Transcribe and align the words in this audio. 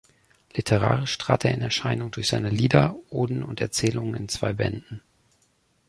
Literarisch 0.55 1.15
trat 1.19 1.45
er 1.45 1.53
in 1.53 1.61
Erscheinung 1.61 2.09
durch 2.09 2.27
seine 2.27 2.49
Lieder, 2.49 2.95
Oden 3.11 3.43
und 3.43 3.61
Erzählungen 3.61 4.15
in 4.15 4.29
zwei 4.29 4.51
Bänden. 4.51 5.03